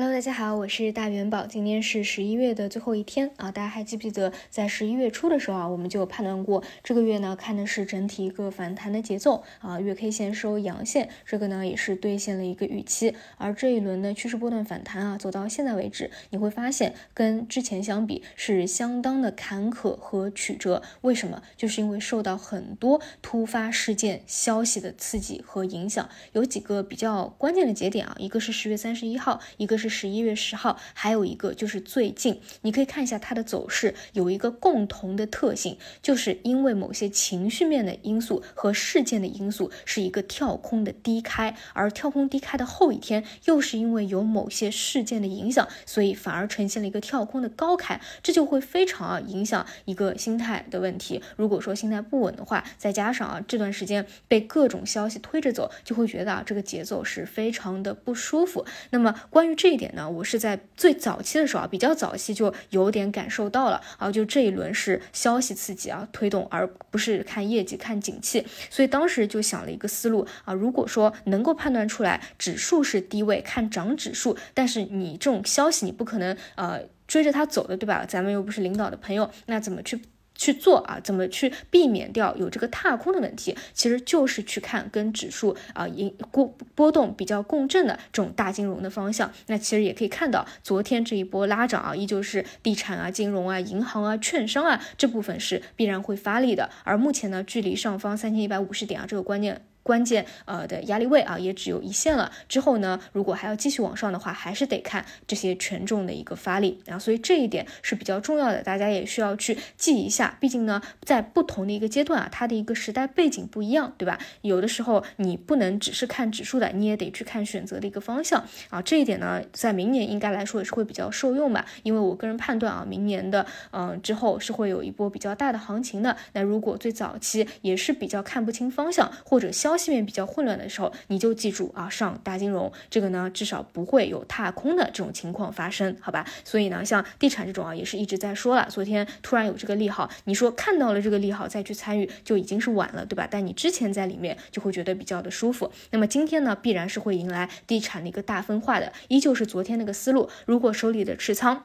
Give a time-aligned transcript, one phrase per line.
[0.00, 1.44] Hello，大家好，我是大元宝。
[1.44, 13.16] 今天是十一月的最后一天啊，大家还记不记得在十一月初的时候啊，我们就判断过这个月呢看的是整体一个反弹的节奏啊，月 K 线收阳线，这个呢也是兑现了一个预期。
[13.38, 20.80] 而这一轮的趋势波段反弹啊，走到现在为止，你会发现跟之前相比是相当的坎坷和曲折。
[21.00, 21.42] 为什么？
[21.56, 29.76] 就是因为受到很多突发事件消息的刺激和影响，有几个比较关键的节点啊，一个是十月三十一号，一个。
[29.78, 51.22] 是十一月十号，还有一个就是最近，你可以看一下它的走势，有一个共同的特性，就是因为某些情绪面的因素和事件的因素，是一个跳空的低开，而跳空低开的后一天，又是因为有某些事件的影响，所以反而呈现了一个跳空的高开，这就会非常啊影响一个心态的问题。
[51.36, 58.66] 如果说心态不稳的话，再加上啊这段时间被各种消息推着走，就会觉得啊这个节奏是非常的不舒服。
[58.90, 59.77] 那么关于这。
[59.78, 78.04] 点呢，我是在最早期的时候啊，比较早期就有点感受到了啊，就这一轮是消息刺激啊推动，而不是看业绩看景气，所以当时就想了一个思路啊，如果说能够判断出来指数是低位看涨指数，但是你这种消息你不可能呃追着它走的，对吧？
[78.06, 80.00] 咱们又不是领导的朋友，那怎么去？
[80.38, 83.54] 去做啊，怎么去避免掉有这个踏空的问题？
[83.74, 89.30] 其实就是去看跟指数啊，盈波波动比较共振的这种大金融的方向。
[89.48, 96.70] 那其实也可以看到，昨天这一波拉涨啊，依旧是地产啊、金融啊、银行啊、券商啊这部分是必然会发力的。
[96.84, 99.60] 而目前呢，距离上方三千一百五十点啊这个关键。
[99.88, 102.30] 关键呃的压力位啊，也只有一线了。
[102.46, 106.98] 之后呢，如果还要继续往上的话，还是得看这些权重的一个发力啊。
[106.98, 110.36] 所以这一点是比较重要的，大家也需要去记一下。
[110.38, 114.18] 毕竟呢，在不同的一个阶段啊，它的一个时代背景不一样，对吧？
[114.42, 118.82] 有的时候你不能只是看指数的，你也得去看选择的一个方向啊。
[118.82, 121.64] 这一点呢，在明年应该来说也是会比较受用吧。
[121.82, 126.14] 因为我个人判断啊，明年的嗯之后是会有一波比较大的行情的。
[126.34, 136.26] 那如果最早期也是比较看不清方向或者消息面比较混乱的时候，你就记住啊，上大金融这个呢，至少不会有踏空的这种情况发生，好吧？
[136.44, 143.28] 所以呢，像地产这种啊，也是一直在说了，昨天突然有这个利好，你说看到了这个利好再去参与，就已经是晚了，对吧？
[143.30, 145.70] 但你之前在里面就会觉得比较的舒服。
[145.92, 151.64] 那么今天呢，必然是会迎来地产的一个大分化的，依旧是昨天那个思路，如果手里的持仓。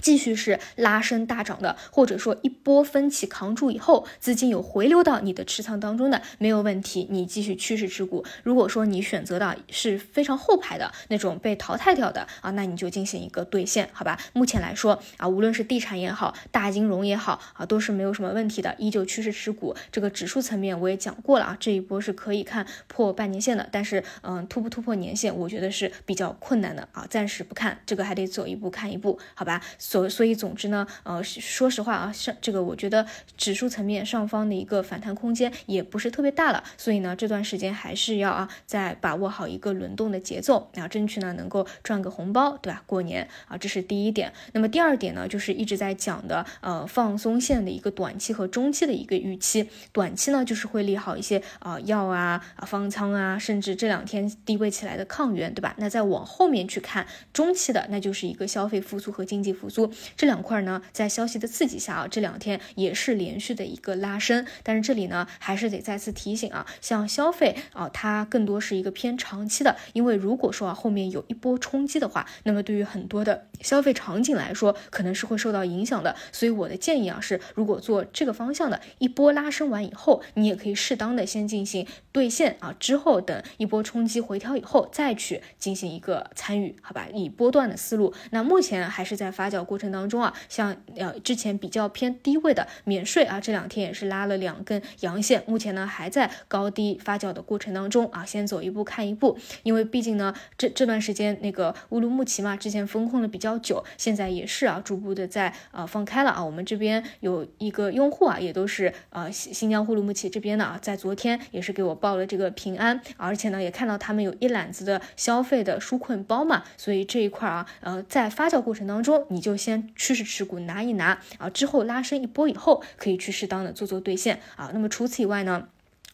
[0.00, 8.24] 继续是拉升大涨的，或者说一波分歧扛住以后，资金有回流到你的持仓当中的，没有问题，你继续趋势持股。
[8.42, 14.18] 如果说你选择的是非常后排的那种被淘汰掉的啊，那你就进行一个兑现，好吧？
[14.32, 19.76] 目前来说啊，无论是地产也好，大金融也好啊，都是没有什么问题的，依旧趋势持股。
[19.92, 29.60] 这个指数层面我也讲过了啊，这一波是可以看破半年线的，但是嗯，突不突破年线，我觉得是比较困难的啊，暂时不看，这个还得走一步看一步，好吧？
[29.84, 33.04] 所所以，总之呢，呃，说实话啊，上这个我觉得
[33.36, 42.84] 指数层面上方的一个反弹空间也不是特别大了，所以呢，这段时间还是要啊，再把握好一个轮动的节奏，啊，争取呢能够赚个红包，对吧？
[42.86, 44.32] 过年啊，这是第一点。
[44.52, 49.68] 那么第二点呢，就是一直在讲的，呃，放松线的一个短期和中期的一个预期。
[49.90, 55.74] 短期呢，就是会利好一些啊药啊、啊方舱啊，甚至这两天低位起来的抗原，对吧？
[55.78, 59.71] 那再往后面去看中期的，那就是一个消费复苏和经济复苏。
[59.72, 64.46] 租这两块呢，在消息的刺激下啊，这两天也是连续的一个拉升。
[64.62, 69.76] 但是这里呢，还是得再次提醒啊，像消费啊，它更多是一个偏长期的。
[69.94, 76.14] 因为如果说啊，后面有一波冲击的话，那么对于很多的消费场景来说，可能是会受到影响的。
[76.30, 87.08] 所以我的建议啊，是如果做这个方向的一波拉升完以后，你也可以适当的先进行兑现啊，之后等一波冲击回调以后，再去进行一个参与，好吧？
[87.12, 88.12] 以波段的思路。
[88.30, 90.02] 那目前还是在发酵过程当。
[90.02, 119.88] 中啊，像呃之前比较偏低位的免税啊，这两天也是拉了两根阳线，目前呢还在高低发酵的过程当中啊，先走一步看一步，因为毕竟呢这这段时间那个乌鲁木齐嘛，之前封控的比较久，现在也是啊逐步的在呃放开了啊，我们这边有一个用户啊，也都是呃新新疆乌鲁木齐这边的啊，在昨天也是给我报了这个平安，而且呢也看到他们有一揽子的消费的纾困包嘛，所以这一块啊呃在发酵过程当中，你就先。
[119.96, 124.70] 趋势持股拿一拿啊，之后拉升一波以后，可以去适当的做做兑现啊。
[124.72, 125.68] 那么除此以外呢？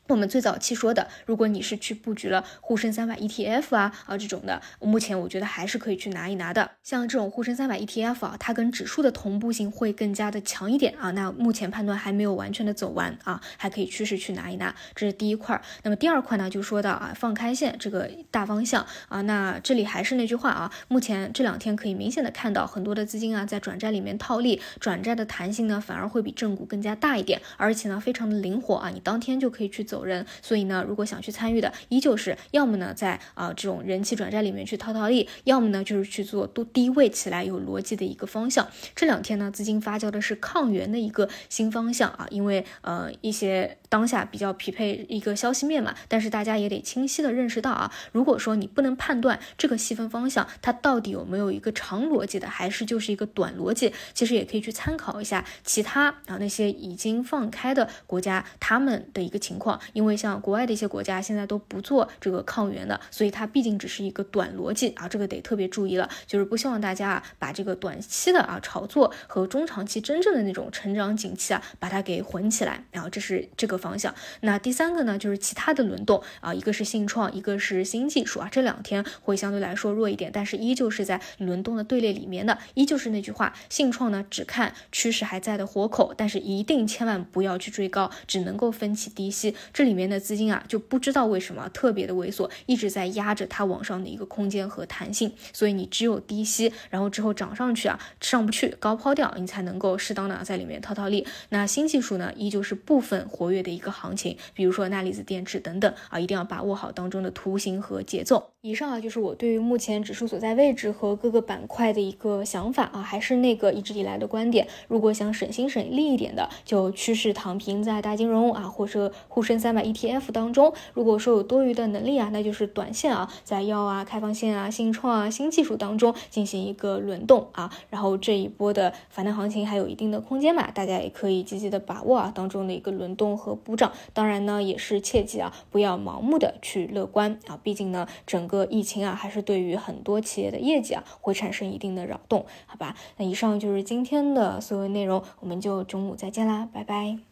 [0.08, 6.70] 我们最早期说的，如果你是去布局了沪深三百 ETF 啊啊这种的，目前我觉得还是可以去拿一拿的。
[6.82, 11.10] 像这种沪深三百 ETF 啊，它跟指数的同步性会更加的强一点啊。
[11.10, 15.60] 那目前判断还没有完全的走完啊，还可以趋势去拿一拿，这是第一块。
[15.82, 29.97] 那么第二块呢，就说到啊放开线这个大方向啊，那这里还是那句话啊，目前这两天可以明显的看到很多的资金啊在转债里面套利，转债的弹性呢反而会比正股更加大一点，而且呢非常的灵活啊，你当天就可以去走。
[29.98, 38.68] 有人，所以呢，如果想去参与的，依旧是要么呢在啊这种人气转债里面去套套利，要么呢就是去做多低位起来有逻辑的一个方向。
[38.94, 59.80] 这两天呢，资金发酵的是抗原的一个新方向啊，因为呃一些当下比较匹配一个消息面嘛，但是大家也得清晰的认识到啊，如果说你不能判断这个细分方向它到底有没有一个长逻辑的，还是就是一个短逻辑，其实也可以去参考一下其他啊那些已经放开的国家他们的一个情况。
[59.92, 66.08] 因为像国外的一些国家现在都不做这个抗原的，所以它毕竟只是一个短逻辑啊，这个得特别注意了。
[66.26, 72.84] 就是不希望大家啊把这个短期的啊炒作和中长期真正的那种成长景气啊把它给混起来。
[72.90, 74.14] 然后这是这个方向。
[74.40, 82.58] 那第三个呢，就是其他的轮动啊，一个是信创，一个是新技术啊，这两天会相对来说弱一点，但是依旧是在轮动的队列里面的。
[82.74, 89.54] 依旧是那句话，信创呢只看趋势还在的活口，但是一定千万不要去追高，只能够分期低吸。
[89.78, 101.24] 这里面的资金啊，就不知道为什么特别的猥琐，一直在压着它往上的一个空间和弹性，所以你只有低吸，然后之后涨上去啊，上不去高抛掉，你才能够适当的在里面套套利。
[101.50, 108.50] 那新技术呢，依旧是部分活跃的一个行情，比如说钠离子电池等等啊，一定要把握好当中的图形和节奏。
[108.62, 120.08] 以上啊，就是我对于目前指数所在位置和各个板块的一个想法啊，还是那个一直以来的观点，如果想省心省力一点的，就趋势躺平在大金融啊，或者沪深三百 ETF。
[120.08, 133.92] F 当中，如果说有多余的能力啊，那就是短线啊，在药啊、开放线啊、新创啊、新技术当中进行一个轮动啊，然后这一波的反弹行情还有一定的空间嘛，大家也可以积极的把握啊当中的一个轮动和补涨。
[134.12, 142.96] 当然呢，也是切记啊，不要盲目的去乐观啊，毕竟呢，整个疫情啊，还是对于很多企业的业绩啊会产生一定的扰动，好吧？
[143.18, 147.27] 那以上就是今天的所有内容，我们就中午再见啦，拜拜。